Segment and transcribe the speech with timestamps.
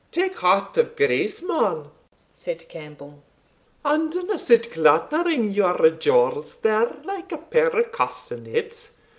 [0.09, 1.89] "Take heart of grace, man,"
[2.33, 3.21] said Campbell,
[3.85, 8.93] "and dinna sit clattering your jaws there like a pair of castanets!